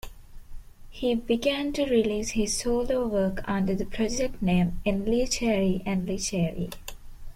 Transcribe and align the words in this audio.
He 0.89 1.13
began 1.13 1.73
to 1.73 1.85
release 1.85 2.31
his 2.31 2.57
solo 2.57 3.05
work 3.07 3.47
under 3.47 3.75
the 3.75 3.85
project 3.85 4.41
name 4.41 4.79
Endlicheri-Endlicheri. 4.83 6.73